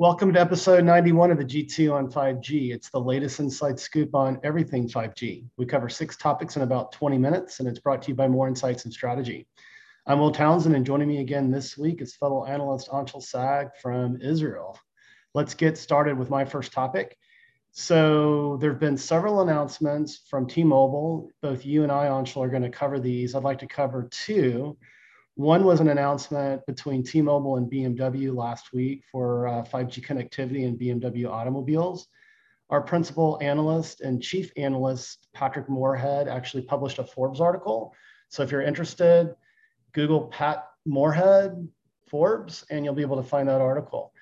Welcome 0.00 0.32
to 0.32 0.40
episode 0.40 0.82
91 0.82 1.30
of 1.30 1.36
the 1.36 1.44
G2 1.44 1.92
on 1.92 2.10
5G. 2.10 2.72
It's 2.72 2.88
the 2.88 2.98
latest 2.98 3.38
inside 3.38 3.78
scoop 3.78 4.14
on 4.14 4.40
everything 4.42 4.88
5G. 4.88 5.44
We 5.58 5.66
cover 5.66 5.90
six 5.90 6.16
topics 6.16 6.56
in 6.56 6.62
about 6.62 6.92
20 6.92 7.18
minutes, 7.18 7.60
and 7.60 7.68
it's 7.68 7.80
brought 7.80 8.00
to 8.00 8.08
you 8.08 8.14
by 8.14 8.26
Moor 8.26 8.48
Insights 8.48 8.86
and 8.86 8.94
Strategy. 8.94 9.46
I'm 10.06 10.18
Will 10.18 10.32
Townsend, 10.32 10.74
and 10.74 10.86
joining 10.86 11.06
me 11.06 11.18
again 11.18 11.50
this 11.50 11.76
week 11.76 12.00
is 12.00 12.14
fellow 12.14 12.46
analyst 12.46 12.88
Anshel 12.88 13.22
Sag 13.22 13.76
from 13.82 14.18
Israel. 14.22 14.78
Let's 15.34 15.52
get 15.52 15.76
started 15.76 16.18
with 16.18 16.30
my 16.30 16.46
first 16.46 16.72
topic. 16.72 17.18
So, 17.72 18.56
there 18.58 18.70
have 18.70 18.80
been 18.80 18.96
several 18.96 19.42
announcements 19.42 20.22
from 20.30 20.48
T 20.48 20.64
Mobile. 20.64 21.30
Both 21.42 21.66
you 21.66 21.82
and 21.82 21.92
I, 21.92 22.06
Anshel, 22.06 22.42
are 22.42 22.48
going 22.48 22.62
to 22.62 22.70
cover 22.70 22.98
these. 23.00 23.34
I'd 23.34 23.44
like 23.44 23.58
to 23.58 23.66
cover 23.66 24.08
two. 24.10 24.78
One 25.34 25.64
was 25.64 25.80
an 25.80 25.88
announcement 25.88 26.66
between 26.66 27.02
T-Mobile 27.02 27.56
and 27.56 27.70
BMW 27.70 28.34
last 28.34 28.72
week 28.72 29.04
for 29.10 29.48
uh, 29.48 29.62
5G 29.62 30.04
connectivity 30.04 30.64
in 30.64 30.76
BMW 30.76 31.28
automobiles. 31.28 32.08
Our 32.68 32.80
principal 32.80 33.38
analyst 33.40 34.00
and 34.00 34.22
chief 34.22 34.52
analyst, 34.56 35.28
Patrick 35.32 35.68
Moorhead, 35.68 36.28
actually 36.28 36.62
published 36.62 36.98
a 36.98 37.04
Forbes 37.04 37.40
article. 37.40 37.94
So 38.28 38.42
if 38.42 38.50
you're 38.50 38.62
interested, 38.62 39.34
Google 39.92 40.26
Pat 40.28 40.66
Moorhead 40.86 41.68
Forbes, 42.08 42.64
and 42.70 42.84
you'll 42.84 42.94
be 42.94 43.02
able 43.02 43.16
to 43.16 43.28
find 43.28 43.48
that 43.48 43.60
article. 43.60 44.12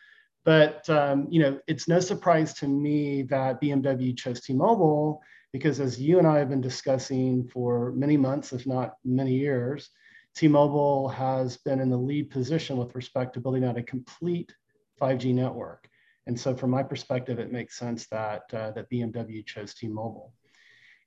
But 0.44 0.88
um, 0.88 1.26
you 1.30 1.40
know, 1.40 1.58
it's 1.66 1.88
no 1.88 2.00
surprise 2.00 2.54
to 2.54 2.68
me 2.68 3.22
that 3.24 3.60
BMW 3.60 4.16
chose 4.16 4.40
T-Mobile 4.40 5.20
because, 5.52 5.80
as 5.80 6.00
you 6.00 6.18
and 6.18 6.26
I 6.26 6.38
have 6.38 6.48
been 6.48 6.60
discussing 6.60 7.46
for 7.48 7.92
many 7.92 8.16
months, 8.16 8.52
if 8.52 8.66
not 8.66 8.94
many 9.04 9.34
years, 9.34 9.90
T-Mobile 10.38 11.08
has 11.08 11.56
been 11.56 11.80
in 11.80 11.90
the 11.90 11.96
lead 11.96 12.30
position 12.30 12.76
with 12.76 12.94
respect 12.94 13.34
to 13.34 13.40
building 13.40 13.64
out 13.64 13.76
a 13.76 13.82
complete 13.82 14.54
5G 15.00 15.34
network. 15.34 15.88
And 16.28 16.38
so 16.38 16.54
from 16.54 16.70
my 16.70 16.84
perspective, 16.84 17.40
it 17.40 17.50
makes 17.50 17.76
sense 17.76 18.06
that, 18.12 18.42
uh, 18.52 18.70
that 18.70 18.88
BMW 18.88 19.44
chose 19.44 19.74
T-Mobile. 19.74 20.32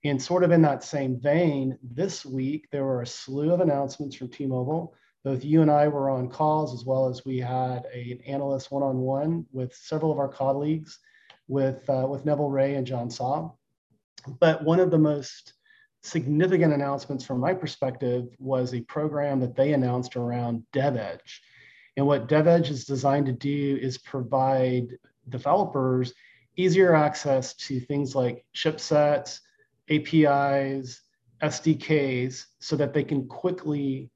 And 0.03 0.21
sort 0.21 0.43
of 0.43 0.51
in 0.51 0.61
that 0.63 0.83
same 0.83 1.17
vein, 1.17 1.77
this 1.81 2.25
week, 2.25 2.67
there 2.73 2.83
were 2.83 3.03
a 3.03 3.07
slew 3.07 3.53
of 3.53 3.61
announcements 3.61 4.17
from 4.17 4.27
T-Mobile. 4.27 4.93
Both 5.23 5.45
you 5.45 5.61
and 5.61 5.71
I 5.71 5.87
were 5.87 6.09
on 6.09 6.27
calls, 6.27 6.73
as 6.73 6.83
well 6.83 7.07
as 7.07 7.23
we 7.23 7.37
had 7.37 7.85
a, 7.93 8.11
an 8.11 8.19
analyst 8.27 8.69
one-on-one 8.69 9.45
with 9.53 9.73
several 9.73 10.11
of 10.11 10.19
our 10.19 10.27
colleagues 10.27 10.99
with, 11.47 11.89
uh, 11.89 12.05
with 12.09 12.25
Neville 12.25 12.49
Ray 12.49 12.75
and 12.75 12.85
John 12.85 13.09
Saw. 13.09 13.51
But 14.41 14.65
one 14.65 14.81
of 14.81 14.91
the 14.91 14.97
most 14.97 15.53
significant 16.01 16.73
announcements 16.73 17.23
from 17.23 17.39
my 17.39 17.53
perspective 17.53 18.27
was 18.39 18.73
a 18.73 18.81
program 18.81 19.39
that 19.39 19.55
they 19.55 19.73
announced 19.73 20.15
around 20.15 20.63
DevEdge. 20.73 21.39
And 21.97 22.07
what 22.07 22.27
DevEdge 22.27 22.69
is 22.69 22.85
designed 22.85 23.27
to 23.27 23.31
do 23.31 23.77
is 23.81 23.97
provide 23.97 24.97
developers 25.29 26.13
easier 26.57 26.95
access 26.95 27.53
to 27.53 27.79
things 27.79 28.15
like 28.15 28.45
chipsets, 28.55 29.39
APIs, 29.89 31.01
SDKs, 31.41 32.45
so 32.59 32.75
that 32.75 32.93
they 32.93 33.03
can 33.03 33.27
quickly 33.27 34.09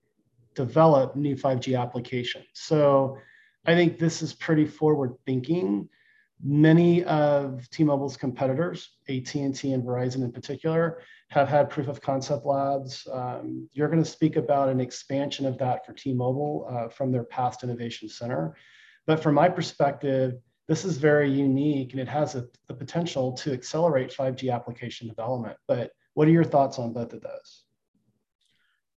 develop 0.54 1.16
new 1.16 1.36
5G 1.36 1.80
applications. 1.80 2.46
So 2.54 3.18
I 3.66 3.76
think 3.76 4.00
this 4.00 4.22
is 4.22 4.34
pretty 4.34 4.66
forward 4.66 5.14
thinking. 5.26 5.90
Many 6.44 7.04
of 7.06 7.70
T-Mobile's 7.70 8.18
competitors, 8.18 8.92
AT&T 9.08 9.42
and 9.42 9.84
Verizon 9.84 10.24
in 10.24 10.32
particular, 10.32 11.02
have 11.30 11.48
had 11.48 11.70
proof 11.70 11.88
of 11.88 12.02
concept 12.02 12.46
labs. 12.46 13.08
Um, 13.12 13.68
you're 13.74 13.90
going 13.90 14.04
to 14.04 14.10
speak 14.10 14.36
about 14.36 14.70
an 14.70 14.80
expansion 14.80 15.46
of 15.46 15.58
that 15.58 15.86
for 15.86 15.94
T-Mobile 15.94 16.68
uh, 16.70 16.90
from 16.90 17.12
their 17.12 17.24
past 17.24 17.64
innovation 17.64 18.08
center. 18.08 18.56
But 19.08 19.22
from 19.22 19.36
my 19.36 19.50
perspective, 19.50 20.34
this 20.68 20.86
is 20.86 20.98
very 20.98 21.30
unique 21.30 21.92
and 21.92 22.00
it 22.00 22.08
has 22.08 22.36
a, 22.36 22.46
the 22.68 22.74
potential 22.74 23.34
to 23.34 23.54
accelerate 23.54 24.16
5G 24.16 24.54
application 24.54 25.08
development. 25.08 25.58
But 25.68 25.92
what 26.14 26.28
are 26.28 26.32
your 26.32 26.44
thoughts 26.44 26.80
on 26.80 26.94
both 26.94 27.14
of 27.14 27.22
those? 27.22 27.64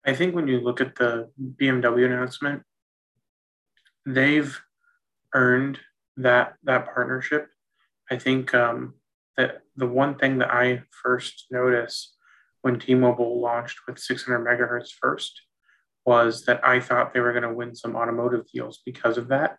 I 0.05 0.15
think 0.15 0.35
when 0.35 0.47
you 0.47 0.61
look 0.61 0.81
at 0.81 0.95
the 0.95 1.31
BMW 1.61 2.07
announcement, 2.07 2.63
they've 4.05 4.57
earned 5.35 5.81
that 6.19 6.55
that 6.63 6.87
partnership. 6.87 7.49
I 8.11 8.17
think 8.17 8.55
um, 8.55 8.95
that 9.37 9.63
the 9.77 9.87
one 9.87 10.17
thing 10.17 10.39
that 10.39 10.53
I 10.53 10.85
first 11.03 11.47
noticed 11.51 12.16
when 12.63 12.79
T-Mobile 12.79 13.41
launched 13.41 13.81
with 13.87 13.99
600 13.99 14.39
megahertz 14.39 14.91
first 15.01 15.43
was 16.05 16.45
that 16.45 16.65
I 16.65 16.81
thought 16.81 17.13
they 17.13 17.21
were 17.21 17.33
going 17.33 17.43
to 17.43 17.53
win 17.53 17.75
some 17.75 17.97
automotive 17.97 18.47
deals 18.53 18.81
because 18.85 19.19
of 19.19 19.29
that. 19.29 19.57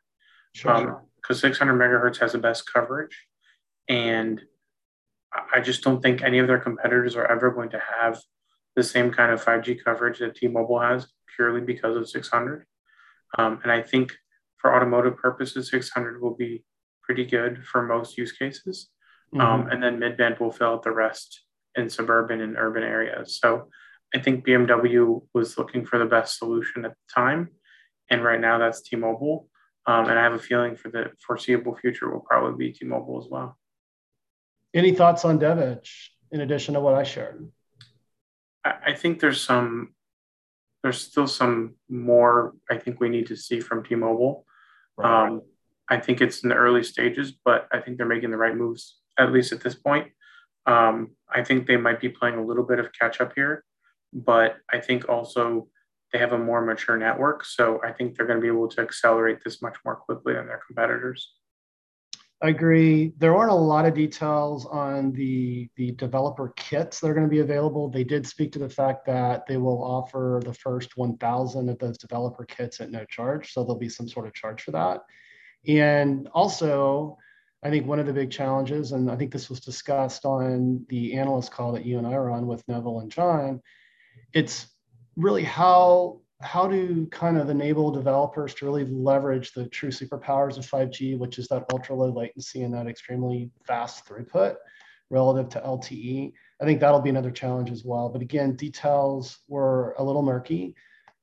Sure. 0.53 1.03
Because 1.21 1.43
um, 1.43 1.49
600 1.49 1.73
megahertz 1.73 2.17
has 2.17 2.31
the 2.31 2.37
best 2.37 2.71
coverage, 2.71 3.25
and 3.87 4.41
I 5.53 5.59
just 5.59 5.83
don't 5.83 6.01
think 6.01 6.21
any 6.21 6.39
of 6.39 6.47
their 6.47 6.59
competitors 6.59 7.15
are 7.15 7.25
ever 7.25 7.51
going 7.51 7.69
to 7.71 7.81
have 7.99 8.19
the 8.75 8.83
same 8.83 9.11
kind 9.11 9.31
of 9.31 9.43
5G 9.43 9.83
coverage 9.83 10.19
that 10.19 10.35
T-Mobile 10.35 10.79
has 10.79 11.07
purely 11.35 11.61
because 11.61 11.95
of 11.95 12.09
600. 12.09 12.65
Um, 13.37 13.59
and 13.63 13.71
I 13.71 13.81
think 13.81 14.13
for 14.57 14.73
automotive 14.75 15.17
purposes, 15.17 15.69
600 15.69 16.21
will 16.21 16.35
be 16.35 16.63
pretty 17.03 17.25
good 17.25 17.65
for 17.65 17.83
most 17.83 18.17
use 18.17 18.31
cases. 18.31 18.89
Mm-hmm. 19.33 19.41
Um, 19.41 19.67
and 19.67 19.83
then 19.83 19.99
midband 19.99 20.39
will 20.39 20.51
fill 20.51 20.73
out 20.73 20.83
the 20.83 20.91
rest 20.91 21.41
in 21.77 21.89
suburban 21.89 22.41
and 22.41 22.57
urban 22.57 22.83
areas. 22.83 23.39
So 23.39 23.69
I 24.13 24.19
think 24.19 24.45
BMW 24.45 25.21
was 25.33 25.57
looking 25.57 25.85
for 25.85 25.99
the 25.99 26.05
best 26.05 26.37
solution 26.37 26.85
at 26.85 26.91
the 26.91 27.13
time. 27.13 27.49
And 28.09 28.23
right 28.23 28.39
now 28.39 28.57
that's 28.57 28.81
T 28.81 28.95
Mobile. 28.95 29.47
Um, 29.85 30.09
and 30.09 30.19
I 30.19 30.23
have 30.23 30.33
a 30.33 30.39
feeling 30.39 30.75
for 30.75 30.89
the 30.89 31.11
foreseeable 31.25 31.75
future 31.75 32.11
will 32.11 32.21
probably 32.21 32.57
be 32.57 32.73
T 32.73 32.85
Mobile 32.85 33.21
as 33.23 33.29
well. 33.29 33.57
Any 34.73 34.93
thoughts 34.93 35.23
on 35.23 35.39
DevEdge 35.39 35.89
in 36.31 36.41
addition 36.41 36.73
to 36.73 36.81
what 36.81 36.95
I 36.95 37.03
shared? 37.03 37.49
I, 38.65 38.73
I 38.87 38.93
think 38.93 39.19
there's 39.19 39.41
some, 39.41 39.93
there's 40.83 40.99
still 40.99 41.27
some 41.27 41.75
more 41.89 42.53
I 42.69 42.77
think 42.77 42.99
we 42.99 43.09
need 43.09 43.27
to 43.27 43.35
see 43.35 43.59
from 43.59 43.83
T 43.83 43.95
Mobile. 43.95 44.45
Right. 44.97 45.27
Um, 45.27 45.41
I 45.89 45.99
think 45.99 46.21
it's 46.21 46.43
in 46.43 46.49
the 46.49 46.55
early 46.55 46.83
stages, 46.83 47.31
but 47.31 47.67
I 47.71 47.79
think 47.79 47.97
they're 47.97 48.05
making 48.05 48.31
the 48.31 48.37
right 48.37 48.55
moves, 48.55 48.97
at 49.17 49.31
least 49.31 49.53
at 49.53 49.61
this 49.61 49.75
point. 49.75 50.07
Um, 50.67 51.11
I 51.33 51.43
think 51.43 51.65
they 51.65 51.77
might 51.77 51.99
be 51.99 52.09
playing 52.09 52.35
a 52.35 52.45
little 52.45 52.63
bit 52.63 52.79
of 52.79 52.91
catch 52.93 53.21
up 53.21 53.33
here, 53.35 53.63
but 54.13 54.57
I 54.71 54.79
think 54.79 55.09
also 55.09 55.69
they 56.13 56.19
have 56.19 56.33
a 56.33 56.37
more 56.37 56.63
mature 56.63 56.97
network. 56.97 57.43
So 57.45 57.81
I 57.83 57.91
think 57.91 58.15
they're 58.15 58.27
going 58.27 58.37
to 58.37 58.41
be 58.41 58.47
able 58.47 58.67
to 58.69 58.81
accelerate 58.81 59.39
this 59.43 59.61
much 59.61 59.77
more 59.83 59.95
quickly 59.95 60.33
than 60.33 60.47
their 60.47 60.61
competitors. 60.65 61.33
I 62.41 62.49
agree. 62.49 63.13
There 63.17 63.35
aren't 63.35 63.51
a 63.51 63.55
lot 63.55 63.87
of 63.87 63.95
details 63.95 64.67
on 64.67 65.11
the, 65.13 65.67
the 65.75 65.93
developer 65.93 66.53
kits 66.55 66.99
that 66.99 67.09
are 67.09 67.15
going 67.15 67.25
to 67.25 67.31
be 67.31 67.39
available. 67.39 67.89
They 67.89 68.03
did 68.03 68.27
speak 68.27 68.51
to 68.51 68.59
the 68.59 68.69
fact 68.69 69.07
that 69.07 69.47
they 69.47 69.57
will 69.57 69.83
offer 69.83 70.39
the 70.45 70.53
first 70.53 70.97
1,000 70.97 71.69
of 71.69 71.79
those 71.79 71.97
developer 71.97 72.45
kits 72.45 72.79
at 72.79 72.91
no 72.91 73.05
charge. 73.05 73.53
So 73.53 73.63
there'll 73.63 73.79
be 73.79 73.89
some 73.89 74.07
sort 74.07 74.27
of 74.27 74.35
charge 74.35 74.61
for 74.61 74.71
that. 74.71 75.01
And 75.67 76.27
also, 76.31 77.17
I 77.63 77.69
think 77.69 77.87
one 77.87 77.99
of 77.99 78.05
the 78.05 78.13
big 78.13 78.31
challenges, 78.31 78.91
and 78.91 79.09
I 79.09 79.15
think 79.15 79.31
this 79.31 79.49
was 79.49 79.59
discussed 79.59 80.25
on 80.25 80.85
the 80.89 81.15
analyst 81.17 81.51
call 81.51 81.71
that 81.71 81.85
you 81.85 81.97
and 81.97 82.05
I 82.05 82.11
were 82.11 82.29
on 82.29 82.45
with 82.45 82.67
Neville 82.67 82.99
and 82.99 83.11
John, 83.11 83.61
it's 84.33 84.67
really 85.15 85.43
how 85.43 86.21
how 86.41 86.67
to 86.67 87.07
kind 87.09 87.35
of 87.37 87.49
enable 87.49 87.89
developers 87.89 88.53
to 88.53 88.65
really 88.65 88.85
leverage 88.85 89.53
the 89.53 89.67
true 89.69 89.89
superpowers 89.89 90.57
of 90.57 90.67
5G, 90.67 91.17
which 91.17 91.39
is 91.39 91.47
that 91.47 91.65
ultra 91.73 91.95
low 91.95 92.11
latency 92.11 92.61
and 92.61 92.71
that 92.75 92.85
extremely 92.85 93.49
fast 93.65 94.05
throughput 94.05 94.55
relative 95.09 95.49
to 95.49 95.59
LTE. 95.61 96.31
I 96.61 96.65
think 96.65 96.79
that'll 96.79 97.01
be 97.01 97.09
another 97.09 97.31
challenge 97.31 97.71
as 97.71 97.83
well. 97.83 98.09
But 98.09 98.21
again, 98.21 98.55
details 98.55 99.39
were 99.47 99.95
a 99.97 100.03
little 100.03 100.21
murky, 100.21 100.75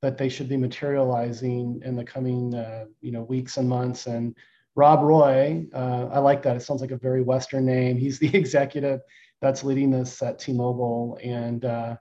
but 0.03 0.19
they 0.19 0.29
should 0.29 0.49
be 0.49 0.57
materializing 0.57 1.81
in 1.85 1.95
the 1.95 2.05
coming 2.05 2.53
uh, 2.55 2.87
you 3.01 3.13
know 3.13 3.23
weeks 3.23 3.57
and 3.57 3.69
months. 3.69 4.07
And 4.07 4.37
Rob 4.77 5.03
Roy, 5.03 5.67
uh, 5.73 6.09
I 6.13 6.19
like 6.19 6.43
that. 6.43 6.57
It 6.57 6.61
sounds 6.61 6.81
like 6.81 6.91
a 6.91 6.97
very 6.97 7.23
Western 7.23 7.65
name. 7.65 7.97
He's 7.97 8.19
the 8.19 8.31
executive 8.37 9.01
that's 9.41 9.65
leading 9.65 9.91
this 9.91 10.23
at 10.23 10.39
T-Mobile, 10.39 11.19
and 11.23 11.65
uh, 11.65 11.97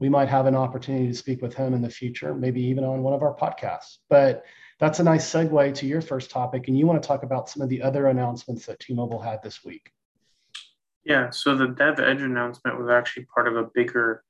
we 0.00 0.08
might 0.08 0.28
have 0.28 0.46
an 0.46 0.54
opportunity 0.54 1.06
to 1.06 1.14
speak 1.14 1.42
with 1.42 1.54
him 1.54 1.74
in 1.74 1.82
the 1.82 1.90
future, 1.90 2.34
maybe 2.34 2.62
even 2.62 2.84
on 2.84 3.02
one 3.02 3.14
of 3.14 3.22
our 3.22 3.34
podcasts. 3.34 3.98
But 4.08 4.44
that's 4.80 4.98
a 4.98 5.04
nice 5.04 5.30
segue 5.30 5.74
to 5.74 5.86
your 5.86 6.00
first 6.00 6.30
topic, 6.30 6.68
and 6.68 6.78
you 6.78 6.86
want 6.86 7.02
to 7.02 7.06
talk 7.06 7.22
about 7.22 7.48
some 7.48 7.62
of 7.62 7.68
the 7.68 7.82
other 7.82 8.08
announcements 8.08 8.66
that 8.66 8.80
T-Mobile 8.80 9.20
had 9.20 9.42
this 9.42 9.64
week. 9.64 9.90
Yeah, 11.04 11.30
so 11.30 11.54
the 11.54 11.68
Dev 11.68 12.00
Edge 12.00 12.22
announcement 12.22 12.78
was 12.78 12.88
actually 12.88 13.26
part 13.26 13.46
of 13.46 13.56
a 13.56 13.68
bigger 13.74 14.24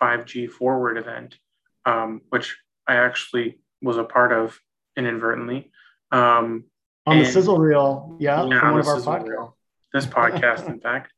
5G 0.00 0.50
forward 0.50 0.98
event, 0.98 1.38
um, 1.84 2.22
which 2.30 2.58
I 2.88 2.96
actually 2.96 3.60
was 3.80 3.96
a 3.96 4.04
part 4.04 4.32
of 4.32 4.58
inadvertently. 4.96 5.70
Um, 6.10 6.64
on 7.06 7.16
and, 7.16 7.26
the 7.26 7.30
sizzle 7.30 7.58
reel, 7.58 8.16
yeah, 8.18 8.44
yeah 8.44 8.60
from 8.60 8.72
one 8.72 8.80
of 8.80 8.88
our 8.88 8.96
podcasts. 8.96 9.52
This 9.92 10.06
podcast, 10.06 10.68
in 10.68 10.80
fact. 10.80 11.12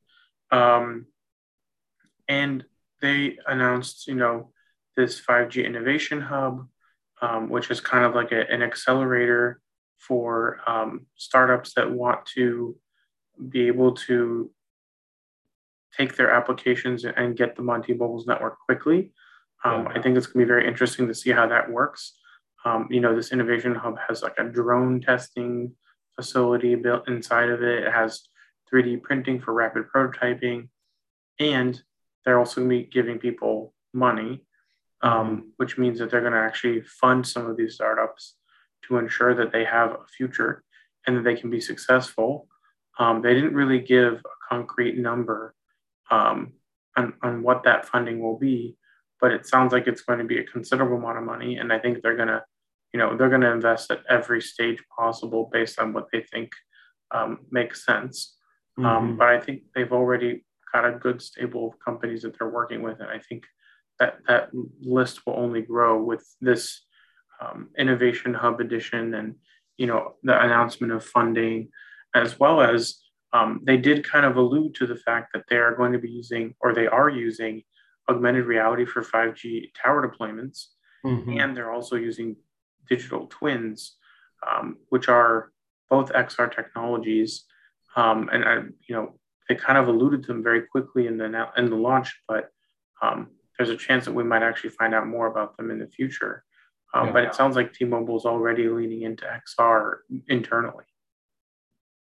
Um, 0.50 1.06
and 2.28 2.64
they 3.00 3.38
announced, 3.46 4.06
you 4.06 4.14
know, 4.14 4.52
this 4.96 5.20
5G 5.20 5.64
innovation 5.64 6.20
hub, 6.20 6.68
um, 7.22 7.48
which 7.48 7.70
is 7.70 7.80
kind 7.80 8.04
of 8.04 8.14
like 8.14 8.32
a, 8.32 8.48
an 8.50 8.62
accelerator 8.62 9.60
for 9.98 10.60
um, 10.66 11.06
startups 11.16 11.74
that 11.74 11.90
want 11.90 12.26
to 12.34 12.76
be 13.48 13.66
able 13.66 13.92
to 13.92 14.50
take 15.96 16.16
their 16.16 16.30
applications 16.30 17.04
and 17.04 17.36
get 17.36 17.56
them 17.56 17.70
on 17.70 17.82
T-Mobile's 17.82 18.26
network 18.26 18.58
quickly. 18.60 19.12
Um, 19.64 19.84
yeah. 19.84 19.92
I 19.98 20.02
think 20.02 20.16
it's 20.16 20.26
going 20.26 20.44
to 20.44 20.46
be 20.46 20.48
very 20.48 20.66
interesting 20.66 21.08
to 21.08 21.14
see 21.14 21.30
how 21.30 21.48
that 21.48 21.70
works. 21.70 22.17
Um, 22.64 22.88
you 22.90 23.00
know, 23.00 23.14
this 23.14 23.32
innovation 23.32 23.74
hub 23.74 23.96
has 24.08 24.22
like 24.22 24.34
a 24.38 24.44
drone 24.44 25.00
testing 25.00 25.72
facility 26.16 26.74
built 26.74 27.08
inside 27.08 27.50
of 27.50 27.62
it. 27.62 27.84
It 27.84 27.92
has 27.92 28.28
3D 28.72 29.02
printing 29.02 29.40
for 29.40 29.54
rapid 29.54 29.84
prototyping, 29.94 30.68
and 31.38 31.80
they're 32.24 32.38
also 32.38 32.60
going 32.60 32.70
to 32.70 32.76
be 32.76 32.90
giving 32.90 33.18
people 33.18 33.74
money, 33.94 34.44
um, 35.02 35.12
mm-hmm. 35.12 35.40
which 35.56 35.78
means 35.78 35.98
that 35.98 36.10
they're 36.10 36.20
going 36.20 36.32
to 36.32 36.38
actually 36.38 36.82
fund 36.82 37.26
some 37.26 37.46
of 37.46 37.56
these 37.56 37.74
startups 37.74 38.34
to 38.86 38.98
ensure 38.98 39.34
that 39.34 39.52
they 39.52 39.64
have 39.64 39.92
a 39.92 40.06
future 40.16 40.64
and 41.06 41.16
that 41.16 41.24
they 41.24 41.36
can 41.36 41.50
be 41.50 41.60
successful. 41.60 42.48
Um, 42.98 43.22
they 43.22 43.34
didn't 43.34 43.54
really 43.54 43.80
give 43.80 44.14
a 44.14 44.48
concrete 44.48 44.98
number 44.98 45.54
um, 46.10 46.54
on, 46.96 47.14
on 47.22 47.42
what 47.42 47.64
that 47.64 47.86
funding 47.86 48.20
will 48.20 48.38
be, 48.38 48.76
but 49.20 49.32
it 49.32 49.46
sounds 49.46 49.72
like 49.72 49.86
it's 49.86 50.02
going 50.02 50.18
to 50.18 50.24
be 50.24 50.38
a 50.38 50.44
considerable 50.44 50.96
amount 50.96 51.18
of 51.18 51.24
money. 51.24 51.56
And 51.56 51.72
I 51.72 51.78
think 51.78 52.02
they're 52.02 52.16
going 52.16 52.28
to, 52.28 52.42
you 52.92 52.98
know, 52.98 53.16
they're 53.16 53.28
going 53.28 53.42
to 53.42 53.52
invest 53.52 53.90
at 53.90 54.02
every 54.08 54.40
stage 54.40 54.82
possible 54.96 55.50
based 55.52 55.78
on 55.78 55.92
what 55.92 56.06
they 56.12 56.22
think 56.22 56.50
um, 57.10 57.40
makes 57.50 57.84
sense. 57.84 58.36
Um, 58.78 58.84
mm-hmm. 58.84 59.16
but 59.16 59.28
I 59.28 59.40
think 59.40 59.62
they've 59.74 59.92
already 59.92 60.44
got 60.72 60.84
a 60.84 60.92
good 60.92 61.20
stable 61.20 61.68
of 61.68 61.84
companies 61.84 62.22
that 62.22 62.38
they're 62.38 62.48
working 62.48 62.82
with, 62.82 63.00
and 63.00 63.08
I 63.08 63.18
think 63.18 63.44
that 63.98 64.18
that 64.28 64.50
list 64.80 65.26
will 65.26 65.34
only 65.34 65.62
grow 65.62 66.00
with 66.00 66.24
this 66.40 66.82
um, 67.40 67.70
innovation 67.76 68.34
hub 68.34 68.60
edition 68.60 69.14
and 69.14 69.34
you 69.76 69.86
know 69.86 70.14
the 70.22 70.40
announcement 70.40 70.92
of 70.92 71.04
funding, 71.04 71.70
as 72.14 72.38
well 72.38 72.60
as 72.60 73.00
um, 73.32 73.60
they 73.64 73.76
did 73.76 74.08
kind 74.08 74.24
of 74.24 74.36
allude 74.36 74.74
to 74.76 74.86
the 74.86 74.96
fact 74.96 75.32
that 75.32 75.44
they 75.50 75.56
are 75.56 75.74
going 75.74 75.92
to 75.92 75.98
be 75.98 76.10
using 76.10 76.54
or 76.60 76.72
they 76.72 76.86
are 76.86 77.08
using 77.08 77.62
augmented 78.08 78.46
reality 78.46 78.84
for 78.84 79.02
5G 79.02 79.70
tower 79.80 80.08
deployments, 80.08 80.66
mm-hmm. 81.04 81.38
and 81.38 81.56
they're 81.56 81.72
also 81.72 81.96
using 81.96 82.36
digital 82.88 83.26
twins, 83.28 83.96
um, 84.46 84.78
which 84.88 85.08
are 85.08 85.52
both 85.90 86.12
XR 86.12 86.54
technologies. 86.54 87.44
Um, 87.96 88.28
and 88.32 88.44
I, 88.44 88.54
you 88.88 88.94
know, 88.94 89.18
they 89.48 89.54
kind 89.54 89.78
of 89.78 89.88
alluded 89.88 90.22
to 90.22 90.28
them 90.28 90.42
very 90.42 90.62
quickly 90.62 91.06
in 91.06 91.18
the 91.18 91.48
in 91.56 91.70
the 91.70 91.76
launch, 91.76 92.14
but 92.28 92.50
um, 93.02 93.28
there's 93.56 93.70
a 93.70 93.76
chance 93.76 94.04
that 94.04 94.12
we 94.12 94.24
might 94.24 94.42
actually 94.42 94.70
find 94.70 94.94
out 94.94 95.06
more 95.06 95.26
about 95.26 95.56
them 95.56 95.70
in 95.70 95.78
the 95.78 95.86
future. 95.86 96.44
Um, 96.94 97.06
yeah. 97.06 97.12
But 97.12 97.24
it 97.24 97.34
sounds 97.34 97.56
like 97.56 97.72
T-Mobile 97.72 98.16
is 98.16 98.24
already 98.24 98.68
leaning 98.68 99.02
into 99.02 99.24
XR 99.24 99.98
internally. 100.28 100.84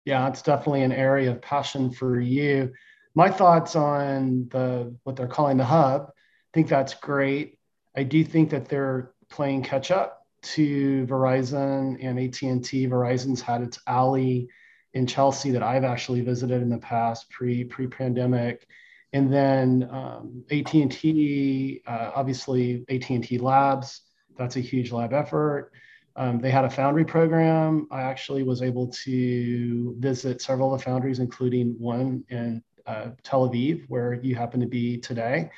Yeah, 0.05 0.29
it's 0.29 0.43
definitely 0.43 0.83
an 0.83 0.93
area 0.93 1.33
of 1.33 1.43
passion 1.43 1.91
for 1.91 2.21
you. 2.21 2.73
My 3.19 3.33
thoughts 3.33 3.75
on 3.75 4.47
the 4.49 4.95
what 5.03 5.17
they're 5.17 5.27
calling 5.27 5.57
the 5.57 5.65
hub. 5.65 6.03
I 6.13 6.51
think 6.55 6.69
that's 6.69 6.95
great. 6.95 7.59
I 7.97 8.05
do 8.05 8.23
think 8.23 8.51
that 8.51 8.69
they're 8.69 9.11
playing 9.29 9.65
catch 9.65 9.91
up 9.91 10.25
to 10.55 11.05
Verizon 11.05 11.99
and 12.01 12.17
AT&T. 12.17 12.87
Verizon's 12.87 13.41
had 13.41 13.63
its 13.63 13.81
alley 13.89 14.49
in 14.95 15.05
Chelsea 15.05 15.51
that 15.51 15.65
I've 15.65 15.83
actually 15.83 16.21
visited 16.21 16.63
in 16.63 16.69
the 16.69 16.79
past 16.79 17.29
pre 17.29 17.65
pre 17.65 17.89
pandemic, 17.89 18.69
and 19.13 19.33
then 19.33 19.89
um, 19.91 20.45
AT&T, 20.53 21.83
uh, 21.89 22.13
obviously 22.15 22.85
AT&T 22.89 23.39
Labs. 23.39 24.03
That's 24.37 24.55
a 24.55 24.61
huge 24.61 24.93
lab 24.93 25.13
effort. 25.13 25.73
Um, 26.15 26.39
they 26.39 26.53
had 26.53 26.65
a 26.65 26.71
foundry 26.71 27.05
program. 27.05 27.89
I 27.91 28.03
actually 28.03 28.45
was 28.45 28.63
able 28.63 28.93
to 29.05 29.97
visit 29.99 30.41
several 30.41 30.73
of 30.73 30.79
the 30.79 30.85
foundries, 30.85 31.19
including 31.19 31.75
one 31.81 32.23
in 32.29 32.63
uh, 32.89 33.11
Tel 33.23 33.49
Aviv, 33.49 33.85
where 33.89 34.15
you 34.15 34.35
happen 34.35 34.61
to 34.61 34.67
be 34.67 34.97
today. 34.99 35.51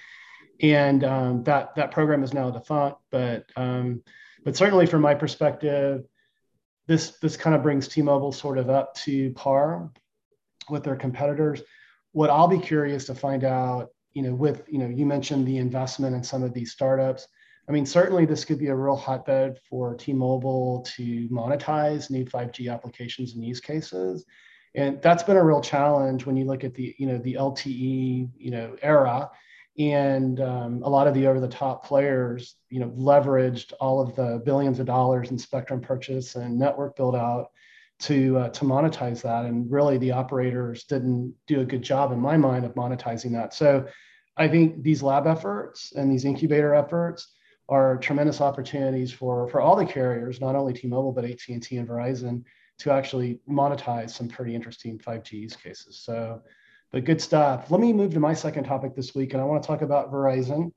And 0.60 1.04
um, 1.04 1.44
that 1.44 1.74
that 1.76 1.90
program 1.90 2.22
is 2.22 2.34
now 2.34 2.50
defunct, 2.50 2.98
but 3.10 3.46
um, 3.56 4.02
but 4.44 4.56
certainly 4.56 4.84
from 4.84 5.00
my 5.00 5.14
perspective, 5.14 6.04
this 6.86 7.12
this 7.22 7.36
kind 7.36 7.56
of 7.56 7.62
brings 7.62 7.88
T-Mobile 7.88 8.32
sort 8.32 8.58
of 8.58 8.68
up 8.68 8.94
to 8.96 9.30
par 9.32 9.90
with 10.68 10.84
their 10.84 10.96
competitors. 10.96 11.62
What 12.12 12.28
I'll 12.28 12.48
be 12.48 12.58
curious 12.58 13.06
to 13.06 13.14
find 13.14 13.44
out, 13.44 13.88
you 14.12 14.22
know, 14.22 14.34
with 14.34 14.64
you 14.68 14.78
know, 14.78 14.88
you 14.88 15.06
mentioned 15.06 15.46
the 15.46 15.56
investment 15.56 16.14
in 16.14 16.22
some 16.22 16.42
of 16.42 16.52
these 16.52 16.72
startups. 16.72 17.26
I 17.68 17.72
mean, 17.72 17.86
certainly 17.86 18.26
this 18.26 18.44
could 18.44 18.58
be 18.58 18.66
a 18.66 18.74
real 18.74 18.96
hotbed 18.96 19.60
for 19.68 19.94
T-Mobile 19.94 20.84
to 20.96 21.28
monetize 21.28 22.10
new 22.10 22.24
5G 22.24 22.70
applications 22.70 23.34
and 23.34 23.44
use 23.44 23.60
cases. 23.60 24.26
And 24.74 25.02
that's 25.02 25.22
been 25.22 25.36
a 25.36 25.44
real 25.44 25.60
challenge 25.60 26.26
when 26.26 26.36
you 26.36 26.44
look 26.44 26.64
at 26.64 26.74
the, 26.74 26.94
you 26.98 27.06
know, 27.06 27.18
the 27.18 27.34
LTE, 27.34 28.30
you 28.36 28.50
know, 28.50 28.76
era 28.82 29.30
and 29.78 30.40
um, 30.40 30.82
a 30.82 30.90
lot 30.90 31.06
of 31.06 31.14
the 31.14 31.26
over-the-top 31.26 31.86
players, 31.86 32.56
you 32.68 32.80
know, 32.80 32.90
leveraged 32.90 33.72
all 33.80 34.00
of 34.00 34.14
the 34.16 34.42
billions 34.44 34.80
of 34.80 34.86
dollars 34.86 35.30
in 35.30 35.38
spectrum 35.38 35.80
purchase 35.80 36.34
and 36.34 36.58
network 36.58 36.96
build 36.96 37.16
out 37.16 37.50
to 38.00 38.36
uh, 38.38 38.48
to 38.50 38.64
monetize 38.64 39.22
that. 39.22 39.44
And 39.44 39.70
really, 39.70 39.96
the 39.98 40.12
operators 40.12 40.84
didn't 40.84 41.34
do 41.46 41.60
a 41.60 41.64
good 41.64 41.82
job, 41.82 42.12
in 42.12 42.18
my 42.18 42.36
mind, 42.36 42.64
of 42.64 42.74
monetizing 42.74 43.32
that. 43.32 43.54
So, 43.54 43.86
I 44.36 44.48
think 44.48 44.82
these 44.82 45.02
lab 45.02 45.26
efforts 45.26 45.92
and 45.94 46.10
these 46.10 46.24
incubator 46.24 46.74
efforts 46.74 47.32
are 47.68 47.98
tremendous 47.98 48.40
opportunities 48.40 49.12
for 49.12 49.48
for 49.48 49.60
all 49.60 49.76
the 49.76 49.86
carriers, 49.86 50.40
not 50.40 50.56
only 50.56 50.72
T-Mobile 50.72 51.12
but 51.12 51.24
AT&T 51.24 51.76
and 51.76 51.88
Verizon, 51.88 52.42
to 52.80 52.90
actually 52.90 53.40
monetize 53.48 54.10
some 54.10 54.28
pretty 54.28 54.54
interesting 54.54 54.98
5G 54.98 55.32
use 55.32 55.56
cases. 55.56 55.98
So 55.98 56.42
but 56.92 57.04
good 57.04 57.20
stuff. 57.20 57.70
Let 57.70 57.80
me 57.80 57.92
move 57.92 58.14
to 58.14 58.20
my 58.20 58.34
second 58.34 58.64
topic 58.64 58.96
this 58.96 59.14
week, 59.14 59.32
and 59.32 59.40
I 59.40 59.44
want 59.44 59.62
to 59.62 59.66
talk 59.66 59.82
about 59.82 60.12
Verizon. 60.12 60.72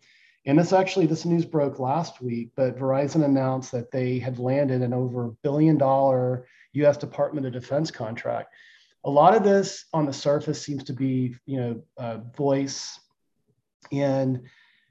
And 0.46 0.60
this 0.60 0.74
actually, 0.74 1.06
this 1.08 1.26
news 1.26 1.46
broke 1.46 1.80
last 1.80 2.22
week, 2.22 2.52
but 2.56 2.78
Verizon 2.78 3.24
announced 3.24 3.72
that 3.72 3.92
they 3.92 4.20
had 4.20 4.38
landed 4.40 4.82
an 4.82 4.94
over 4.94 5.34
billion 5.42 5.78
dollar 5.78 6.46
US 6.74 6.98
Department 6.98 7.48
of 7.48 7.54
Defense 7.54 7.90
contract. 7.90 8.54
A 9.06 9.10
lot 9.10 9.36
of 9.36 9.44
this 9.44 9.86
on 9.94 10.06
the 10.06 10.14
surface 10.14 10.62
seems 10.62 10.84
to 10.86 10.94
be, 10.94 11.36
you 11.46 11.60
know, 11.60 11.82
uh, 11.98 12.18
voice 12.36 13.00
and, 13.92 14.44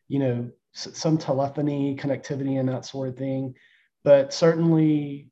you 0.08 0.18
know, 0.18 0.50
s- 0.74 0.88
some 0.94 1.18
telephony 1.18 1.96
connectivity 1.96 2.58
and 2.58 2.68
that 2.68 2.84
sort 2.84 3.08
of 3.08 3.16
thing. 3.16 3.54
But 4.04 4.32
certainly 4.34 5.30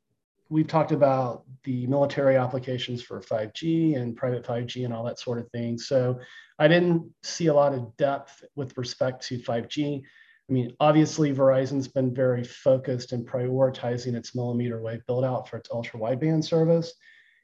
we've 0.51 0.67
talked 0.67 0.91
about 0.91 1.45
the 1.63 1.87
military 1.87 2.35
applications 2.35 3.01
for 3.01 3.21
5G 3.21 3.95
and 3.95 4.17
private 4.17 4.43
5G 4.45 4.83
and 4.83 4.93
all 4.93 5.05
that 5.05 5.17
sort 5.17 5.39
of 5.39 5.49
thing. 5.49 5.77
So 5.77 6.19
I 6.59 6.67
didn't 6.67 7.09
see 7.23 7.47
a 7.47 7.53
lot 7.53 7.73
of 7.73 7.95
depth 7.95 8.43
with 8.57 8.77
respect 8.77 9.25
to 9.27 9.39
5G. 9.39 10.01
I 10.01 10.53
mean, 10.53 10.75
obviously, 10.81 11.33
Verizon's 11.33 11.87
been 11.87 12.13
very 12.13 12.43
focused 12.43 13.13
in 13.13 13.23
prioritizing 13.23 14.13
its 14.13 14.35
millimeter 14.35 14.81
wave 14.81 15.01
build 15.07 15.23
out 15.23 15.47
for 15.47 15.55
its 15.55 15.69
ultra 15.71 15.97
wideband 15.97 16.43
service. 16.43 16.93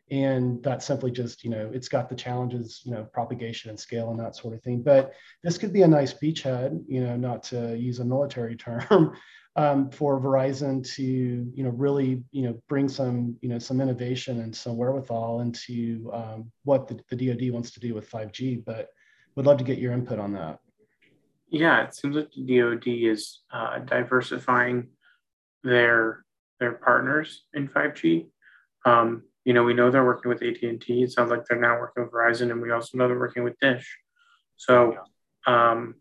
And 0.10 0.64
that 0.64 0.84
simply 0.84 1.12
just, 1.12 1.44
you 1.44 1.50
know, 1.50 1.70
it's 1.74 1.90
got 1.90 2.08
the 2.08 2.16
challenges, 2.16 2.82
you 2.86 2.92
know, 2.92 3.04
propagation 3.04 3.70
and 3.70 3.80
scale 3.80 4.12
and 4.12 4.20
that 4.20 4.36
sort 4.36 4.54
of 4.54 4.64
thing. 4.64 4.82
But 4.82 5.14
this 5.44 5.58
could 5.58 5.74
be 5.74 5.82
a 5.82 5.88
nice 5.88 6.14
beachhead, 6.14 6.82
you 6.88 7.02
know, 7.04 7.18
not 7.18 7.44
to 7.44 7.78
use 7.78 8.00
a 8.00 8.06
military 8.06 8.56
term, 8.58 9.18
um, 9.58 9.90
for 9.90 10.22
Verizon 10.22 10.88
to 10.96 11.04
you 11.04 11.64
know 11.64 11.72
really 11.72 12.24
you 12.32 12.44
know 12.44 12.62
bring 12.70 12.88
some 12.88 13.36
you 13.42 13.50
know 13.50 13.58
some 13.58 13.82
innovation 13.82 14.40
and 14.42 14.56
some 14.56 14.78
wherewithal 14.78 15.42
into 15.42 16.10
um, 16.14 16.52
what 16.64 16.88
the, 16.88 17.00
the 17.10 17.28
DoD 17.28 17.52
wants 17.52 17.72
to 17.72 17.80
do 17.80 17.96
with 17.96 18.10
5G. 18.10 18.64
But 18.64 18.90
would 19.36 19.48
love 19.48 19.58
to 19.58 19.64
get 19.64 19.80
your 19.80 19.94
input 19.94 20.20
on 20.20 20.34
that. 20.34 20.60
Yeah, 21.50 21.84
it 21.84 21.96
seems 21.96 22.16
like 22.16 22.32
the 22.32 22.60
DoD 22.60 22.88
is 22.88 23.42
uh, 23.52 23.80
diversifying 23.80 24.90
their 25.64 26.24
their 26.60 26.74
partners 26.74 27.44
in 27.54 27.68
5G. 27.68 28.28
Um, 28.86 29.24
you 29.48 29.54
know, 29.54 29.64
we 29.64 29.74
know 29.74 29.90
they're 29.90 30.04
working 30.04 30.28
with 30.28 30.44
AT&T. 30.44 31.04
It 31.04 31.12
sounds 31.14 31.32
like 31.32 31.46
they're 31.46 31.58
now 31.58 31.80
working 31.80 32.04
with 32.04 32.12
Verizon, 32.12 32.52
and 32.52 32.62
we 32.62 32.70
also 32.70 32.98
know 32.98 33.08
they're 33.08 33.18
working 33.18 33.46
with 33.46 33.58
Dish. 33.62 33.98
So, 34.58 34.98
um, 35.46 35.96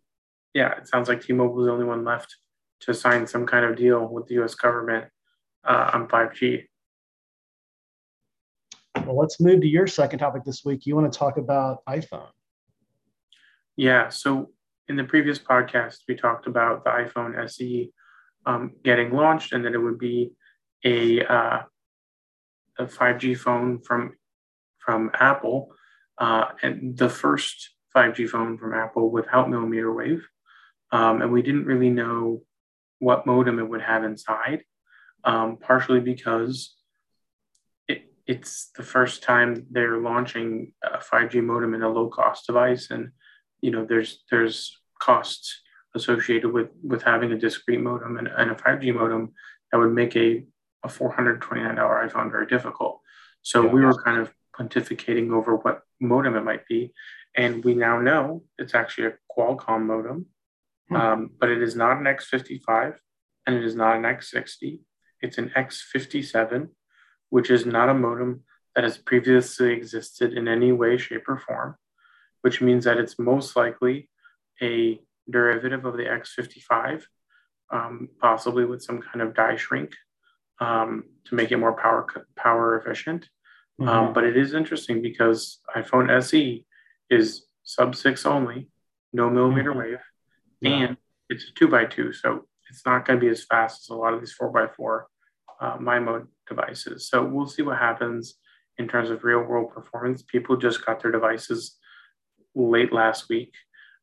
yeah, 0.53 0.73
it 0.79 0.89
sounds 0.89 1.09
like 1.09 1.23
T-Mobile 1.23 1.61
is 1.61 1.67
the 1.67 1.73
only 1.73 1.85
one 1.85 2.05
left 2.05 2.35
to 2.81 2.93
sign 2.93 3.25
some 3.25 3.47
kind 3.47 3.65
of 3.65 3.77
deal 3.77 4.05
with 4.05 4.27
the 4.27 4.43
US 4.43 4.57
government 4.57 5.05
uh, 5.63 5.93
on 5.95 6.09
5G. 6.09 6.65
Well, 9.05 9.17
let's 9.17 9.39
move 9.39 9.61
to 9.61 9.69
your 9.69 9.87
second 9.87 10.19
topic 10.19 10.43
this 10.43 10.65
week. 10.65 10.85
You 10.85 10.97
want 10.97 11.13
to 11.13 11.17
talk 11.17 11.37
about 11.37 11.85
iPhone. 11.89 12.27
Yeah. 13.77 14.09
So, 14.09 14.51
in 14.89 14.97
the 14.97 15.05
previous 15.05 15.39
podcast, 15.39 15.99
we 16.09 16.17
talked 16.17 16.49
about 16.49 16.83
the 16.83 16.91
iPhone 16.91 17.41
SE 17.45 17.93
um, 18.45 18.73
getting 18.83 19.13
launched 19.13 19.53
and 19.53 19.65
that 19.65 19.73
it 19.73 19.79
would 19.79 20.01
be 20.01 20.33
a, 20.85 21.25
uh, 21.25 21.63
a 22.79 22.87
5G 22.87 23.39
phone 23.39 23.81
from, 23.81 24.15
from 24.79 25.11
Apple. 25.15 25.73
Uh, 26.19 26.47
and 26.63 26.97
the 26.97 27.09
first 27.09 27.71
5G 27.95 28.29
phone 28.29 28.59
from 28.59 28.75
Apple 28.75 29.11
without 29.11 29.51
millimeter 29.51 29.93
wave. 29.93 30.27
Um, 30.93 31.23
and 31.23 31.33
we 31.33 31.43
didn't 31.43 31.67
really 31.67 31.91
know 31.91 32.43
what 32.99 33.27
modem 33.27 33.59
it 33.59 33.69
would 33.69 33.83
have 33.83 34.05
inside, 34.05 34.63
um, 35.25 35.59
partially 35.59 36.01
because 36.01 36.75
it, 37.89 38.13
it's 38.27 38.71
the 38.77 38.83
first 38.83 39.23
time 39.23 39.67
they're 39.71 39.99
launching 39.99 40.73
a 40.83 40.99
5G 40.99 41.43
modem 41.43 41.75
in 41.75 41.83
a 41.83 41.89
low 41.89 42.09
cost 42.09 42.47
device, 42.47 42.91
and 42.91 43.11
you 43.61 43.71
know 43.71 43.85
there's 43.85 44.23
there's 44.31 44.79
costs 45.01 45.61
associated 45.95 46.53
with 46.53 46.69
with 46.83 47.03
having 47.03 47.33
a 47.33 47.39
discrete 47.39 47.81
modem 47.81 48.19
and, 48.19 48.29
and 48.29 48.51
a 48.51 48.55
5G 48.55 48.95
modem 48.95 49.33
that 49.71 49.79
would 49.79 49.93
make 49.93 50.17
a 50.17 50.45
a 50.87 50.89
$429 50.89 51.41
iPhone 51.77 52.31
very 52.31 52.47
difficult. 52.47 53.01
So 53.43 53.65
yeah, 53.65 53.73
we 53.73 53.85
were 53.85 54.03
kind 54.03 54.21
of 54.21 54.33
pontificating 54.59 55.33
over 55.33 55.57
what 55.57 55.83
modem 56.01 56.37
it 56.37 56.45
might 56.45 56.67
be, 56.67 56.93
and 57.37 57.65
we 57.65 57.75
now 57.75 58.01
know 58.01 58.45
it's 58.59 58.75
actually 58.75 59.09
a 59.09 59.15
Qualcomm 59.31 59.87
modem, 59.87 60.27
hmm. 60.89 60.97
um, 60.97 61.31
but 61.39 61.51
it 61.51 61.63
is 61.63 61.77
not 61.77 61.99
an 61.99 62.05
X55 62.05 62.97
and 63.47 63.57
it 63.57 63.65
is 63.65 63.75
not 63.75 63.97
an 63.97 64.03
X60. 64.03 64.81
It's 65.21 65.39
an 65.39 65.53
X57 65.57 66.69
which 67.31 67.51
is 67.51 67.67
not 67.67 67.89
a 67.89 67.95
modem 67.95 68.45
that 68.75 68.85
has 68.85 68.99
previously 68.99 69.73
existed 69.73 70.33
in 70.33 70.49
any 70.49 70.73
way, 70.73 70.97
shape, 70.97 71.29
or 71.29 71.39
form, 71.39 71.77
which 72.43 72.61
means 72.61 72.85
that 72.85 72.99
it's 72.99 73.19
most 73.19 73.57
likely 73.57 74.09
a 74.63 75.01
derivative 75.29 75.85
of 75.85 75.97
the 75.97 76.05
X55, 76.05 77.03
um, 77.73 78.09
possibly 78.21 78.65
with 78.65 78.83
some 78.83 79.01
kind 79.01 79.23
of 79.23 79.35
die 79.35 79.57
shrink 79.57 79.93
um, 80.61 81.05
to 81.25 81.35
make 81.35 81.53
it 81.53 81.57
more 81.57 81.75
power 81.75 82.07
power 82.37 82.79
efficient. 82.79 83.29
Um, 83.79 83.87
mm-hmm. 83.87 83.97
Um, 83.97 84.13
but 84.13 84.25
it 84.25 84.37
is 84.37 84.55
interesting 84.55 85.03
because 85.03 85.61
iPhone 85.77 86.11
SE 86.23 86.65
is 87.11 87.47
sub 87.63 87.95
six 87.95 88.25
only, 88.25 88.69
no 89.13 89.29
millimeter 89.29 89.71
mm-hmm. 89.71 89.79
wave, 89.81 89.99
yeah. 90.61 90.71
and 90.71 90.97
it's 91.29 91.49
a 91.51 91.53
two 91.55 91.69
by 91.69 91.85
two, 91.85 92.13
so 92.13 92.47
it's 92.71 92.85
not 92.87 93.07
going 93.07 93.19
to 93.19 93.25
be 93.25 93.31
as 93.31 93.45
fast 93.45 93.83
as 93.83 93.89
a 93.91 93.95
lot 93.95 94.15
of 94.15 94.21
these 94.21 94.33
four 94.33 94.51
by 94.51 94.67
four 94.67 95.09
uh, 95.61 95.77
MIMO 95.79 96.27
devices. 96.49 97.09
So 97.09 97.25
we'll 97.25 97.47
see 97.47 97.63
what 97.63 97.79
happens 97.79 98.37
in 98.79 98.89
terms 98.89 99.11
of 99.11 99.25
real 99.25 99.41
world 99.41 99.73
performance. 99.73 100.23
People 100.23 100.57
just 100.57 100.85
got 100.85 101.03
their 101.03 101.13
devices 101.13 101.77
late 102.55 102.93
last 102.93 103.29
week. 103.29 103.55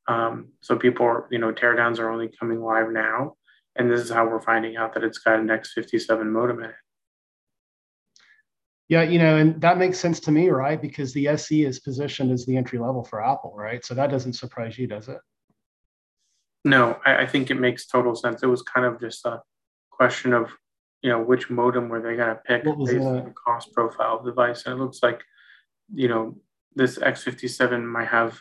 Um, 0.07 0.49
so 0.61 0.75
people 0.75 1.05
are, 1.05 1.27
you 1.31 1.39
know, 1.39 1.51
teardowns 1.51 1.99
are 1.99 2.11
only 2.11 2.29
coming 2.39 2.61
live 2.61 2.91
now. 2.91 3.35
And 3.75 3.89
this 3.89 4.01
is 4.01 4.11
how 4.11 4.27
we're 4.27 4.41
finding 4.41 4.77
out 4.77 4.93
that 4.93 5.03
it's 5.03 5.17
got 5.17 5.39
an 5.39 5.47
X57 5.47 6.25
modem 6.25 6.59
in 6.59 6.69
it. 6.69 6.75
Yeah, 8.89 9.01
you 9.03 9.17
know, 9.17 9.37
and 9.37 9.59
that 9.61 9.77
makes 9.77 9.97
sense 9.97 10.19
to 10.21 10.31
me, 10.31 10.49
right? 10.49 10.79
Because 10.79 11.13
the 11.13 11.27
SE 11.29 11.65
is 11.65 11.79
positioned 11.79 12.31
as 12.31 12.45
the 12.45 12.57
entry 12.57 12.77
level 12.77 13.03
for 13.03 13.23
Apple, 13.23 13.53
right? 13.55 13.83
So 13.83 13.95
that 13.95 14.11
doesn't 14.11 14.33
surprise 14.33 14.77
you, 14.77 14.87
does 14.87 15.07
it? 15.07 15.17
No, 16.65 16.99
I, 17.05 17.23
I 17.23 17.25
think 17.25 17.49
it 17.49 17.59
makes 17.59 17.87
total 17.87 18.15
sense. 18.15 18.43
It 18.43 18.47
was 18.47 18.61
kind 18.61 18.85
of 18.85 18.99
just 18.99 19.25
a 19.25 19.41
question 19.89 20.33
of 20.33 20.51
you 21.03 21.09
know 21.09 21.21
which 21.21 21.49
modem 21.49 21.89
were 21.89 22.01
they 22.01 22.15
going 22.15 22.29
to 22.29 22.41
pick 22.45 22.63
based 22.63 23.05
on 23.05 23.25
the 23.25 23.33
cost 23.45 23.71
profile 23.73 24.17
of 24.17 24.23
the 24.23 24.31
device 24.31 24.65
and 24.65 24.73
it 24.73 24.81
looks 24.81 25.03
like 25.03 25.21
you 25.93 26.07
know 26.07 26.35
this 26.75 26.97
x57 26.97 27.83
might 27.83 28.07
have 28.07 28.39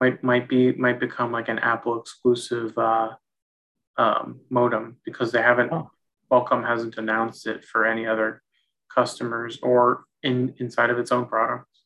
might 0.00 0.22
might 0.22 0.48
be 0.48 0.72
might 0.72 1.00
become 1.00 1.32
like 1.32 1.48
an 1.48 1.58
apple 1.60 1.98
exclusive 1.98 2.76
uh, 2.76 3.10
um, 4.00 4.40
modem 4.50 4.96
because 5.04 5.32
they 5.32 5.42
haven't 5.42 5.72
oh. 5.72 5.90
Qualcomm 6.30 6.66
hasn't 6.66 6.96
announced 6.96 7.46
it 7.46 7.64
for 7.64 7.84
any 7.84 8.06
other 8.06 8.42
customers 8.88 9.58
or 9.62 10.04
in 10.22 10.54
inside 10.58 10.90
of 10.90 10.98
its 10.98 11.12
own 11.12 11.26
products 11.26 11.82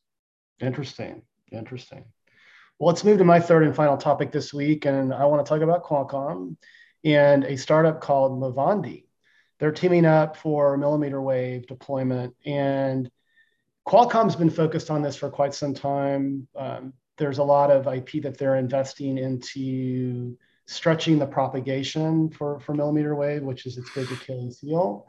interesting 0.59 1.21
interesting 1.51 2.05
well 2.79 2.87
let's 2.87 3.03
move 3.03 3.17
to 3.17 3.23
my 3.23 3.39
third 3.39 3.63
and 3.63 3.75
final 3.75 3.97
topic 3.97 4.31
this 4.31 4.53
week 4.53 4.85
and 4.85 5.13
i 5.13 5.25
want 5.25 5.45
to 5.45 5.49
talk 5.49 5.61
about 5.61 5.83
qualcomm 5.83 6.55
and 7.03 7.43
a 7.43 7.55
startup 7.57 8.01
called 8.01 8.39
movandi 8.39 9.05
they're 9.59 9.71
teaming 9.71 10.05
up 10.05 10.35
for 10.37 10.77
millimeter 10.77 11.21
wave 11.21 11.67
deployment. 11.67 12.35
And 12.45 13.09
Qualcomm's 13.87 14.35
been 14.35 14.49
focused 14.49 14.89
on 14.89 15.01
this 15.01 15.15
for 15.15 15.29
quite 15.29 15.53
some 15.53 15.73
time. 15.73 16.47
Um, 16.55 16.93
there's 17.17 17.37
a 17.37 17.43
lot 17.43 17.71
of 17.71 17.87
IP 17.87 18.23
that 18.23 18.37
they're 18.37 18.55
investing 18.55 19.17
into 19.17 20.37
stretching 20.67 21.19
the 21.19 21.27
propagation 21.27 22.29
for, 22.29 22.59
for 22.59 22.73
millimeter 22.73 23.15
wave, 23.15 23.43
which 23.43 23.65
is 23.65 23.77
its 23.77 23.89
big 23.93 24.11
Achilles 24.11 24.59
heel. 24.59 25.07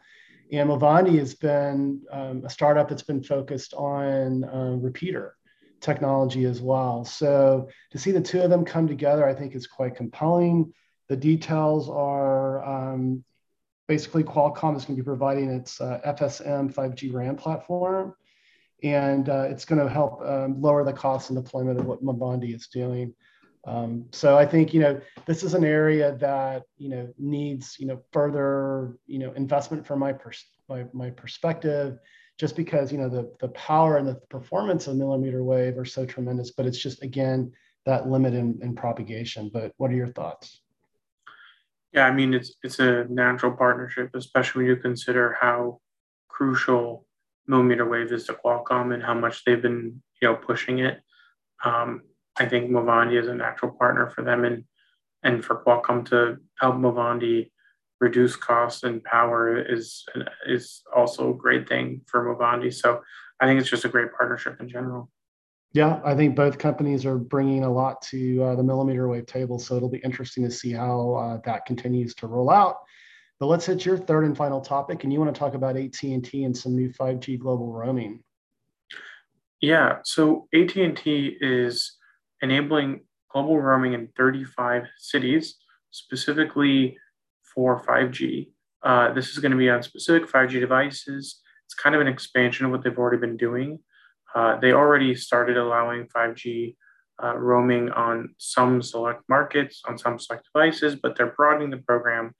And 0.52 0.68
Movandi 0.68 1.18
has 1.18 1.34
been 1.34 2.02
um, 2.10 2.42
a 2.44 2.50
startup 2.50 2.88
that's 2.88 3.02
been 3.02 3.22
focused 3.22 3.75
on 3.75 4.44
uh, 4.44 4.76
repeater 4.76 5.36
technology 5.80 6.44
as 6.44 6.60
well. 6.60 7.04
So 7.04 7.68
to 7.90 7.98
see 7.98 8.12
the 8.12 8.20
two 8.20 8.42
of 8.42 8.50
them 8.50 8.64
come 8.64 8.86
together, 8.86 9.26
I 9.26 9.34
think 9.34 9.54
is 9.54 9.66
quite 9.66 9.96
compelling. 9.96 10.72
The 11.08 11.16
details 11.16 11.88
are 11.88 12.64
um, 12.64 13.25
basically 13.88 14.25
Qualcomm 14.25 14.76
is 14.76 14.84
going 14.84 14.96
to 14.96 15.02
be 15.02 15.06
providing 15.06 15.50
its 15.50 15.80
uh, 15.80 16.00
FSM 16.06 16.72
5G 16.72 17.12
RAN 17.12 17.36
platform, 17.36 18.14
and 18.82 19.28
uh, 19.28 19.46
it's 19.48 19.64
going 19.64 19.80
to 19.80 19.88
help 19.88 20.20
um, 20.22 20.60
lower 20.60 20.84
the 20.84 20.92
cost 20.92 21.30
and 21.30 21.42
deployment 21.42 21.78
of 21.78 21.86
what 21.86 22.04
Movandi 22.04 22.54
is 22.54 22.68
doing. 22.68 23.14
Um, 23.66 24.06
so 24.12 24.38
I 24.38 24.46
think 24.46 24.73
you 24.73 24.80
know 24.80 25.00
this 25.26 25.42
is 25.42 25.54
an 25.54 25.64
area 25.64 26.16
that 26.20 26.62
you 26.78 26.88
know 26.88 27.12
needs 27.18 27.76
you 27.80 27.87
know 27.87 28.00
further 28.12 28.96
you 29.06 29.18
know 29.18 29.32
investment 29.32 29.85
from 29.85 29.99
my 29.99 30.12
pers- 30.12 30.46
my, 30.68 30.85
my 30.92 31.11
perspective, 31.11 31.99
just 32.38 32.54
because 32.54 32.92
you 32.92 32.99
know 32.99 33.08
the 33.08 33.32
the 33.40 33.49
power 33.49 33.96
and 33.96 34.06
the 34.06 34.14
performance 34.30 34.87
of 34.87 34.96
millimeter 34.96 35.42
wave 35.42 35.76
are 35.78 35.85
so 35.85 36.06
tremendous, 36.06 36.52
but 36.52 36.64
it's 36.64 36.78
just 36.78 37.02
again 37.02 37.52
that 37.87 38.08
limit 38.08 38.35
in, 38.35 38.58
in 38.62 38.75
propagation. 38.75 39.50
But 39.52 39.73
what 39.78 39.90
are 39.90 39.94
your 39.94 40.08
thoughts? 40.08 40.62
Yeah, 41.92 42.06
I 42.06 42.12
mean 42.12 42.35
it's 42.35 42.54
it's 42.62 42.78
a 42.78 43.06
natural 43.08 43.52
partnership, 43.52 44.11
especially 44.14 44.62
when 44.62 44.70
you 44.70 44.76
consider 44.76 45.37
how 45.40 45.80
crucial 46.28 47.04
millimeter 47.49 47.88
wave 47.88 48.12
is 48.12 48.26
to 48.26 48.35
Qualcomm 48.35 48.94
and 48.94 49.02
how 49.02 49.14
much 49.14 49.44
they've 49.44 49.61
been 49.61 50.00
you 50.23 50.28
know 50.28 50.37
pushing 50.37 50.78
it. 50.78 51.00
Um, 51.64 52.02
I 52.38 52.46
think 52.46 52.70
Movandi 52.70 53.20
is 53.20 53.28
a 53.28 53.34
natural 53.34 53.72
partner 53.72 54.10
for 54.10 54.22
them, 54.22 54.44
and 54.44 54.64
and 55.22 55.44
for 55.44 55.62
Qualcomm 55.62 56.08
to 56.10 56.38
help 56.60 56.76
Movandi 56.76 57.50
reduce 58.00 58.36
costs 58.36 58.82
and 58.82 59.02
power 59.04 59.58
is 59.58 60.04
is 60.46 60.82
also 60.94 61.30
a 61.30 61.36
great 61.36 61.68
thing 61.68 62.02
for 62.06 62.24
Movandi. 62.24 62.72
So 62.72 63.02
I 63.40 63.46
think 63.46 63.60
it's 63.60 63.70
just 63.70 63.84
a 63.84 63.88
great 63.88 64.12
partnership 64.16 64.60
in 64.60 64.68
general. 64.68 65.10
Yeah, 65.72 66.00
I 66.04 66.14
think 66.14 66.36
both 66.36 66.56
companies 66.58 67.04
are 67.04 67.18
bringing 67.18 67.64
a 67.64 67.72
lot 67.72 68.00
to 68.02 68.42
uh, 68.42 68.54
the 68.54 68.62
millimeter 68.62 69.08
wave 69.08 69.26
table, 69.26 69.58
so 69.58 69.76
it'll 69.76 69.90
be 69.90 69.98
interesting 69.98 70.42
to 70.44 70.50
see 70.50 70.72
how 70.72 71.14
uh, 71.14 71.40
that 71.44 71.66
continues 71.66 72.14
to 72.16 72.26
roll 72.26 72.50
out. 72.50 72.76
But 73.38 73.46
let's 73.46 73.66
hit 73.66 73.84
your 73.84 73.98
third 73.98 74.24
and 74.24 74.34
final 74.34 74.62
topic, 74.62 75.04
and 75.04 75.12
you 75.12 75.20
want 75.20 75.34
to 75.34 75.38
talk 75.38 75.52
about 75.52 75.76
AT&T 75.76 76.44
and 76.44 76.56
some 76.56 76.74
new 76.74 76.90
5G 76.90 77.38
global 77.38 77.72
roaming. 77.72 78.22
Yeah, 79.60 79.98
so 80.04 80.48
AT&T 80.54 81.36
is 81.40 81.95
enabling 82.42 83.00
global 83.30 83.60
roaming 83.60 83.92
in 83.92 84.08
35 84.16 84.84
cities, 84.98 85.56
specifically 85.90 86.96
for 87.54 87.82
5G. 87.84 88.50
Uh, 88.82 89.12
this 89.12 89.30
is 89.30 89.38
going 89.38 89.52
to 89.52 89.58
be 89.58 89.70
on 89.70 89.82
specific 89.82 90.30
5G 90.30 90.60
devices. 90.60 91.40
It's 91.64 91.74
kind 91.74 91.94
of 91.94 92.00
an 92.00 92.08
expansion 92.08 92.66
of 92.66 92.72
what 92.72 92.84
they've 92.84 92.96
already 92.96 93.18
been 93.18 93.36
doing. 93.36 93.80
Uh, 94.34 94.58
they 94.60 94.72
already 94.72 95.14
started 95.14 95.56
allowing 95.56 96.06
5G 96.14 96.76
uh, 97.22 97.36
roaming 97.36 97.90
on 97.90 98.34
some 98.38 98.82
select 98.82 99.22
markets, 99.28 99.82
on 99.88 99.96
some 99.96 100.18
select 100.18 100.46
devices, 100.52 100.94
but 100.94 101.16
they're 101.16 101.34
broadening 101.36 101.70
the 101.70 101.78
program 101.78 102.34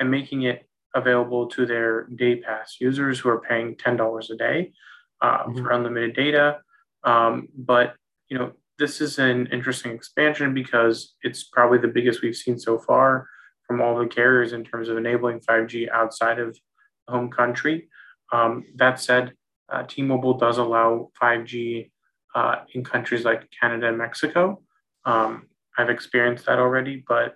and 0.00 0.10
making 0.10 0.42
it 0.42 0.66
available 0.94 1.46
to 1.48 1.66
their 1.66 2.06
day 2.16 2.36
pass 2.36 2.76
users 2.80 3.18
who 3.18 3.28
are 3.28 3.40
paying 3.40 3.76
$10 3.76 4.30
a 4.30 4.36
day 4.36 4.72
uh, 5.20 5.44
mm-hmm. 5.44 5.62
for 5.62 5.70
unlimited 5.70 6.14
data. 6.14 6.60
Um, 7.04 7.48
but 7.56 7.94
you 8.28 8.38
know, 8.38 8.52
this 8.78 9.00
is 9.00 9.18
an 9.18 9.46
interesting 9.52 9.92
expansion 9.92 10.54
because 10.54 11.14
it's 11.22 11.44
probably 11.44 11.78
the 11.78 11.88
biggest 11.88 12.22
we've 12.22 12.36
seen 12.36 12.58
so 12.58 12.78
far 12.78 13.26
from 13.66 13.80
all 13.80 13.98
the 13.98 14.06
carriers 14.06 14.52
in 14.52 14.64
terms 14.64 14.88
of 14.88 14.96
enabling 14.96 15.40
5G 15.40 15.90
outside 15.90 16.38
of 16.38 16.58
the 17.06 17.12
home 17.12 17.30
country. 17.30 17.88
Um, 18.32 18.64
that 18.76 19.00
said, 19.00 19.32
uh, 19.70 19.84
T-Mobile 19.86 20.38
does 20.38 20.58
allow 20.58 21.10
5G 21.20 21.90
uh, 22.34 22.56
in 22.74 22.82
countries 22.84 23.24
like 23.24 23.48
Canada 23.58 23.88
and 23.88 23.98
Mexico. 23.98 24.62
Um, 25.04 25.48
I've 25.76 25.90
experienced 25.90 26.46
that 26.46 26.58
already, 26.58 27.04
but 27.06 27.34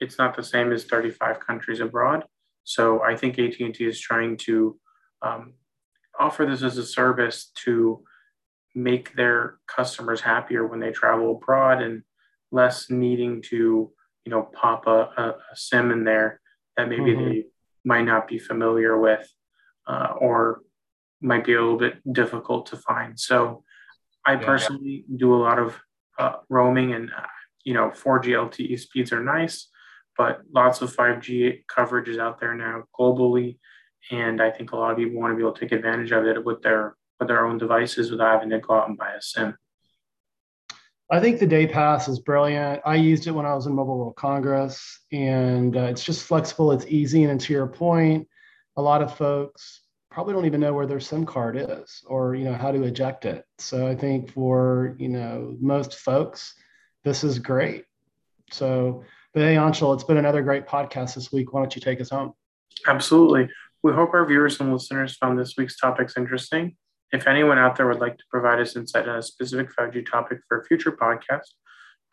it's 0.00 0.18
not 0.18 0.36
the 0.36 0.42
same 0.42 0.72
as 0.72 0.84
35 0.84 1.40
countries 1.40 1.80
abroad. 1.80 2.24
So 2.64 3.02
I 3.02 3.16
think 3.16 3.38
AT&T 3.38 3.84
is 3.84 4.00
trying 4.00 4.36
to 4.38 4.78
um, 5.22 5.54
offer 6.18 6.44
this 6.44 6.62
as 6.62 6.76
a 6.76 6.84
service 6.84 7.50
to 7.64 8.02
make 8.74 9.14
their 9.14 9.58
customers 9.66 10.20
happier 10.20 10.66
when 10.66 10.80
they 10.80 10.90
travel 10.90 11.36
abroad 11.36 11.82
and 11.82 12.02
less 12.50 12.90
needing 12.90 13.42
to, 13.42 13.90
you 14.24 14.30
know, 14.30 14.42
pop 14.42 14.86
a, 14.86 15.10
a, 15.16 15.36
a 15.52 15.56
SIM 15.56 15.90
in 15.90 16.04
there 16.04 16.40
that 16.76 16.88
maybe 16.88 17.12
mm-hmm. 17.12 17.24
they 17.24 17.44
might 17.84 18.04
not 18.04 18.28
be 18.28 18.38
familiar 18.38 18.98
with 18.98 19.28
uh, 19.86 20.14
or 20.18 20.60
might 21.20 21.44
be 21.44 21.54
a 21.54 21.60
little 21.60 21.78
bit 21.78 22.00
difficult 22.12 22.66
to 22.66 22.76
find. 22.76 23.18
So 23.18 23.64
I 24.24 24.34
yeah, 24.34 24.44
personally 24.44 25.04
yeah. 25.08 25.16
do 25.18 25.34
a 25.34 25.42
lot 25.42 25.58
of 25.58 25.76
uh, 26.18 26.36
roaming 26.48 26.92
and, 26.92 27.10
uh, 27.10 27.26
you 27.64 27.74
know, 27.74 27.90
4G 27.90 28.28
LTE 28.28 28.78
speeds 28.78 29.12
are 29.12 29.22
nice, 29.22 29.68
but 30.16 30.40
lots 30.54 30.80
of 30.82 30.94
5G 30.94 31.64
coverage 31.66 32.08
is 32.08 32.18
out 32.18 32.40
there 32.40 32.54
now 32.54 32.84
globally. 32.98 33.58
And 34.10 34.40
I 34.40 34.50
think 34.50 34.72
a 34.72 34.76
lot 34.76 34.92
of 34.92 34.98
people 34.98 35.20
want 35.20 35.32
to 35.32 35.36
be 35.36 35.42
able 35.42 35.52
to 35.52 35.60
take 35.60 35.72
advantage 35.72 36.12
of 36.12 36.24
it 36.24 36.44
with 36.44 36.62
their 36.62 36.96
with 37.18 37.28
their 37.28 37.44
own 37.44 37.58
devices 37.58 38.10
without 38.10 38.34
having 38.34 38.50
to 38.50 38.58
go 38.58 38.74
out 38.74 38.88
and 38.88 38.98
buy 38.98 39.12
a 39.12 39.22
SIM. 39.22 39.56
I 41.10 41.20
think 41.20 41.40
the 41.40 41.46
day 41.46 41.66
pass 41.66 42.06
is 42.06 42.18
brilliant. 42.18 42.82
I 42.84 42.96
used 42.96 43.26
it 43.26 43.30
when 43.30 43.46
I 43.46 43.54
was 43.54 43.66
in 43.66 43.74
Mobile 43.74 43.98
World 43.98 44.16
Congress, 44.16 45.00
and 45.10 45.74
uh, 45.76 45.84
it's 45.84 46.04
just 46.04 46.24
flexible. 46.24 46.70
It's 46.70 46.84
easy, 46.86 47.24
and 47.24 47.40
to 47.40 47.52
your 47.52 47.66
point, 47.66 48.28
a 48.76 48.82
lot 48.82 49.00
of 49.00 49.16
folks 49.16 49.80
probably 50.10 50.34
don't 50.34 50.46
even 50.46 50.60
know 50.60 50.74
where 50.74 50.86
their 50.86 51.00
SIM 51.00 51.24
card 51.24 51.56
is 51.56 52.02
or 52.06 52.34
you 52.34 52.44
know 52.44 52.54
how 52.54 52.72
to 52.72 52.82
eject 52.82 53.24
it. 53.24 53.44
So 53.58 53.86
I 53.86 53.94
think 53.94 54.32
for 54.32 54.96
you 54.98 55.08
know 55.08 55.56
most 55.60 55.96
folks, 55.96 56.54
this 57.04 57.24
is 57.24 57.38
great. 57.38 57.84
So, 58.50 59.04
but 59.32 59.42
hey, 59.42 59.54
Anshel, 59.54 59.94
it's 59.94 60.04
been 60.04 60.16
another 60.16 60.42
great 60.42 60.66
podcast 60.66 61.14
this 61.14 61.32
week. 61.32 61.52
Why 61.52 61.60
don't 61.60 61.74
you 61.74 61.80
take 61.80 62.00
us 62.00 62.10
home? 62.10 62.32
Absolutely. 62.86 63.48
We 63.82 63.92
hope 63.92 64.12
our 64.12 64.26
viewers 64.26 64.60
and 64.60 64.72
listeners 64.72 65.16
found 65.16 65.38
this 65.38 65.54
week's 65.56 65.76
topics 65.76 66.16
interesting. 66.16 66.76
If 67.12 67.26
anyone 67.26 67.58
out 67.58 67.76
there 67.76 67.86
would 67.86 68.00
like 68.00 68.18
to 68.18 68.24
provide 68.30 68.60
us 68.60 68.76
insight 68.76 69.08
on 69.08 69.18
a 69.18 69.22
specific 69.22 69.70
5G 69.74 70.10
topic 70.10 70.40
for 70.46 70.60
a 70.60 70.64
future 70.64 70.92
podcast, 70.92 71.54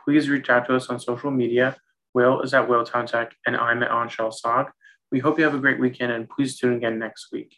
please 0.04 0.30
reach 0.30 0.50
out 0.50 0.68
to 0.68 0.75
us 0.75 0.88
on 0.88 1.00
social 1.00 1.32
media. 1.32 1.75
Will 2.14 2.42
is 2.42 2.54
at 2.54 2.70
Will 2.70 2.86
Tech, 2.86 3.36
and 3.46 3.58
I'm 3.58 3.84
at 3.84 3.90
Anshel 3.90 4.34
Sag. 4.34 4.68
We 5.12 5.20
hope 5.20 5.38
you 5.38 5.44
have 5.44 5.54
a 5.54 5.60
great 5.60 5.80
weekend 5.80 6.14
and 6.14 6.30
please 6.30 6.58
tune 6.58 6.72
in 6.72 6.78
again 6.78 7.00
next 7.00 7.28
week. 7.34 7.52